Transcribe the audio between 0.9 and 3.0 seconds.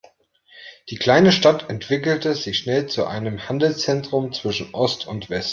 kleine Stadt entwickelte sich schnell